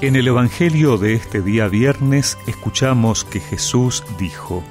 En 0.00 0.14
el 0.14 0.28
Evangelio 0.28 0.96
de 0.96 1.14
este 1.14 1.42
día 1.42 1.66
viernes 1.66 2.38
escuchamos 2.46 3.24
que 3.24 3.40
Jesús 3.40 4.04
dijo, 4.16 4.62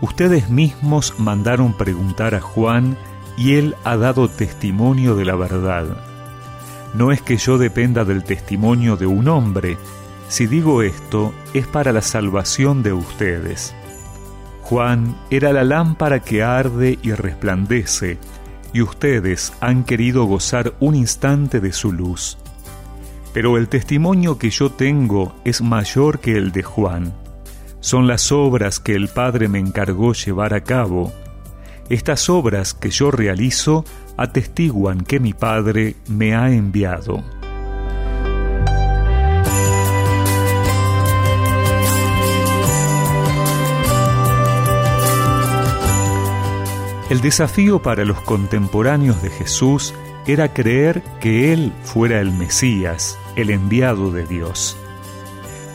Ustedes 0.00 0.50
mismos 0.50 1.14
mandaron 1.16 1.74
preguntar 1.74 2.34
a 2.34 2.40
Juan 2.40 2.96
y 3.36 3.54
él 3.54 3.76
ha 3.84 3.96
dado 3.96 4.26
testimonio 4.26 5.14
de 5.14 5.24
la 5.24 5.36
verdad. 5.36 5.86
No 6.92 7.12
es 7.12 7.22
que 7.22 7.36
yo 7.36 7.56
dependa 7.56 8.04
del 8.04 8.24
testimonio 8.24 8.96
de 8.96 9.06
un 9.06 9.28
hombre, 9.28 9.78
si 10.28 10.48
digo 10.48 10.82
esto 10.82 11.32
es 11.54 11.68
para 11.68 11.92
la 11.92 12.02
salvación 12.02 12.82
de 12.82 12.92
ustedes. 12.92 13.76
Juan 14.62 15.16
era 15.30 15.52
la 15.52 15.62
lámpara 15.62 16.18
que 16.18 16.42
arde 16.42 16.98
y 17.00 17.12
resplandece, 17.12 18.18
y 18.72 18.82
ustedes 18.82 19.52
han 19.60 19.84
querido 19.84 20.24
gozar 20.24 20.74
un 20.80 20.96
instante 20.96 21.60
de 21.60 21.72
su 21.72 21.92
luz 21.92 22.38
pero 23.38 23.56
el 23.56 23.68
testimonio 23.68 24.36
que 24.36 24.50
yo 24.50 24.72
tengo 24.72 25.32
es 25.44 25.62
mayor 25.62 26.18
que 26.18 26.32
el 26.32 26.50
de 26.50 26.64
Juan. 26.64 27.14
Son 27.78 28.08
las 28.08 28.32
obras 28.32 28.80
que 28.80 28.96
el 28.96 29.06
Padre 29.06 29.46
me 29.46 29.60
encargó 29.60 30.12
llevar 30.12 30.54
a 30.54 30.64
cabo. 30.64 31.12
Estas 31.88 32.28
obras 32.28 32.74
que 32.74 32.90
yo 32.90 33.12
realizo 33.12 33.84
atestiguan 34.16 35.02
que 35.02 35.20
mi 35.20 35.34
Padre 35.34 35.94
me 36.08 36.34
ha 36.34 36.50
enviado. 36.50 37.22
El 47.08 47.20
desafío 47.20 47.80
para 47.82 48.04
los 48.04 48.20
contemporáneos 48.22 49.22
de 49.22 49.30
Jesús 49.30 49.94
era 50.26 50.52
creer 50.52 51.02
que 51.20 51.52
Él 51.52 51.72
fuera 51.84 52.20
el 52.20 52.32
Mesías, 52.32 53.16
el 53.38 53.50
enviado 53.50 54.10
de 54.10 54.26
Dios. 54.26 54.76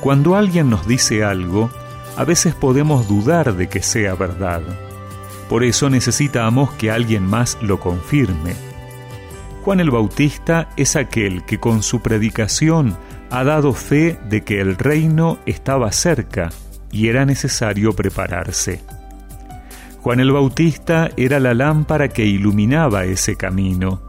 Cuando 0.02 0.36
alguien 0.36 0.69
nos 0.69 0.86
dice 0.86 1.23
algo, 1.23 1.72
a 2.17 2.25
veces 2.25 2.53
podemos 2.53 3.08
dudar 3.08 3.56
de 3.56 3.69
que 3.69 3.81
sea 3.81 4.16
verdad. 4.16 4.61
Por 5.47 5.64
eso 5.64 5.89
necesitamos 5.89 6.73
que 6.73 6.91
alguien 6.91 7.25
más 7.25 7.58
lo 7.61 7.80
confirme. 7.80 8.53
Juan 9.64 9.80
el 9.80 9.91
Bautista 9.91 10.69
es 10.75 10.97
aquel 10.97 11.45
que 11.45 11.59
con 11.59 11.84
su 11.84 12.02
predicación 12.02 12.97
ha 13.30 13.45
dado 13.45 13.73
fe 13.73 14.19
de 14.28 14.44
que 14.44 14.59
el 14.59 14.75
reino 14.75 15.39
estaba 15.45 15.91
cerca 15.94 16.50
y 16.91 17.08
era 17.08 17.25
necesario 17.25 17.94
prepararse. 17.94 18.81
Juan 20.02 20.19
el 20.19 20.34
Bautista 20.34 21.11
era 21.16 21.39
la 21.39 21.53
lámpara 21.53 22.09
que 22.09 22.25
iluminaba 22.25 23.06
ese 23.06 23.38
camino, 23.38 24.02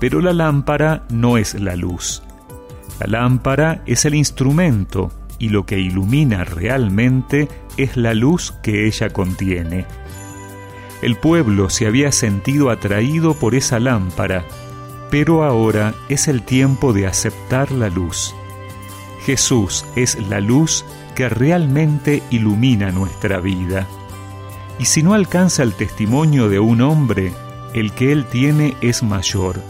pero 0.00 0.20
la 0.20 0.32
lámpara 0.32 1.04
no 1.10 1.38
es 1.38 1.54
la 1.54 1.76
luz. 1.76 2.24
La 3.00 3.06
lámpara 3.06 3.82
es 3.86 4.04
el 4.04 4.14
instrumento 4.14 5.10
y 5.38 5.48
lo 5.48 5.66
que 5.66 5.78
ilumina 5.78 6.44
realmente 6.44 7.48
es 7.76 7.96
la 7.96 8.14
luz 8.14 8.52
que 8.62 8.86
ella 8.86 9.10
contiene. 9.10 9.86
El 11.02 11.16
pueblo 11.16 11.68
se 11.68 11.86
había 11.86 12.12
sentido 12.12 12.70
atraído 12.70 13.34
por 13.34 13.56
esa 13.56 13.80
lámpara, 13.80 14.44
pero 15.10 15.42
ahora 15.42 15.94
es 16.08 16.28
el 16.28 16.42
tiempo 16.42 16.92
de 16.92 17.08
aceptar 17.08 17.72
la 17.72 17.88
luz. 17.88 18.34
Jesús 19.26 19.84
es 19.96 20.16
la 20.28 20.40
luz 20.40 20.84
que 21.16 21.28
realmente 21.28 22.22
ilumina 22.30 22.92
nuestra 22.92 23.40
vida. 23.40 23.88
Y 24.78 24.84
si 24.84 25.02
no 25.02 25.14
alcanza 25.14 25.62
el 25.64 25.74
testimonio 25.74 26.48
de 26.48 26.60
un 26.60 26.80
hombre, 26.80 27.32
el 27.74 27.92
que 27.92 28.12
él 28.12 28.24
tiene 28.26 28.76
es 28.80 29.02
mayor 29.02 29.60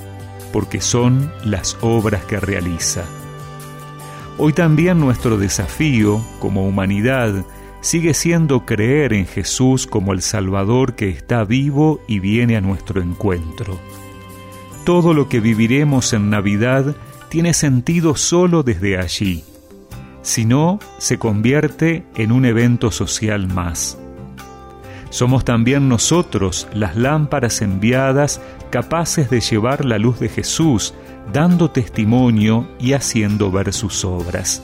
porque 0.52 0.80
son 0.80 1.32
las 1.44 1.76
obras 1.80 2.24
que 2.24 2.38
realiza. 2.38 3.04
Hoy 4.38 4.52
también 4.52 4.98
nuestro 5.00 5.36
desafío 5.38 6.20
como 6.38 6.66
humanidad 6.66 7.44
sigue 7.80 8.14
siendo 8.14 8.64
creer 8.64 9.12
en 9.12 9.26
Jesús 9.26 9.86
como 9.86 10.12
el 10.12 10.22
Salvador 10.22 10.94
que 10.94 11.08
está 11.08 11.44
vivo 11.44 12.00
y 12.06 12.20
viene 12.20 12.56
a 12.56 12.60
nuestro 12.60 13.00
encuentro. 13.00 13.78
Todo 14.84 15.14
lo 15.14 15.28
que 15.28 15.40
viviremos 15.40 16.12
en 16.12 16.30
Navidad 16.30 16.96
tiene 17.28 17.54
sentido 17.54 18.14
solo 18.16 18.62
desde 18.62 18.98
allí, 18.98 19.44
si 20.22 20.44
no, 20.44 20.78
se 20.98 21.18
convierte 21.18 22.04
en 22.14 22.30
un 22.30 22.44
evento 22.44 22.92
social 22.92 23.48
más. 23.48 23.98
Somos 25.12 25.44
también 25.44 25.90
nosotros 25.90 26.66
las 26.72 26.96
lámparas 26.96 27.60
enviadas 27.60 28.40
capaces 28.70 29.28
de 29.28 29.42
llevar 29.42 29.84
la 29.84 29.98
luz 29.98 30.18
de 30.18 30.30
Jesús, 30.30 30.94
dando 31.30 31.70
testimonio 31.70 32.66
y 32.80 32.94
haciendo 32.94 33.50
ver 33.50 33.74
sus 33.74 34.06
obras. 34.06 34.62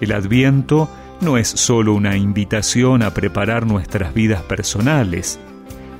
El 0.00 0.10
adviento 0.10 0.90
no 1.20 1.38
es 1.38 1.46
solo 1.46 1.94
una 1.94 2.16
invitación 2.16 3.04
a 3.04 3.14
preparar 3.14 3.66
nuestras 3.66 4.12
vidas 4.12 4.42
personales, 4.42 5.38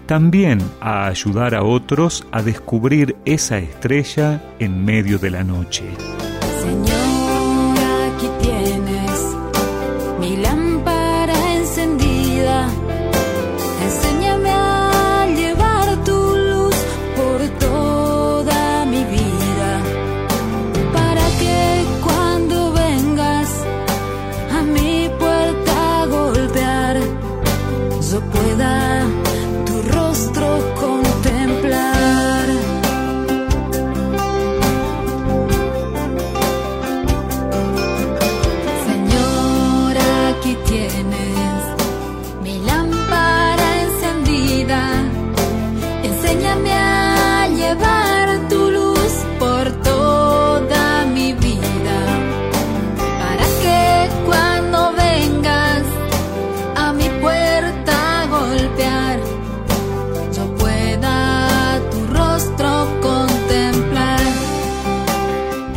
también 0.06 0.58
a 0.80 1.06
ayudar 1.06 1.54
a 1.54 1.62
otros 1.62 2.26
a 2.32 2.42
descubrir 2.42 3.14
esa 3.26 3.58
estrella 3.58 4.42
en 4.58 4.84
medio 4.84 5.20
de 5.20 5.30
la 5.30 5.44
noche. 5.44 5.84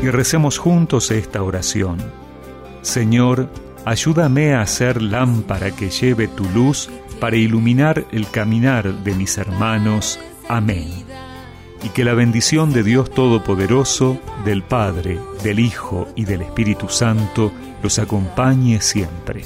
Y 0.02 0.10
recemos 0.10 0.58
juntos 0.58 1.12
esta 1.12 1.44
oración. 1.44 1.98
Señor, 2.82 3.50
ayúdame 3.86 4.54
a 4.54 4.66
ser 4.66 5.02
lámpara 5.02 5.72
que 5.72 5.90
lleve 5.90 6.28
tu 6.28 6.46
luz 6.50 6.90
para 7.20 7.36
iluminar 7.36 8.06
el 8.12 8.30
caminar 8.30 9.04
de 9.04 9.14
mis 9.14 9.38
hermanos. 9.38 10.20
Amén. 10.48 10.88
Y 11.84 11.90
que 11.90 12.04
la 12.04 12.14
bendición 12.14 12.72
de 12.72 12.84
Dios 12.84 13.10
Todopoderoso, 13.10 14.20
del 14.46 14.64
Padre, 14.64 15.20
del 15.44 15.60
Hijo 15.60 16.08
y 16.16 16.26
del 16.26 16.42
Espíritu 16.42 16.90
Santo 16.90 17.52
los 17.84 18.00
acompañe 18.00 18.82
siempre. 18.82 19.44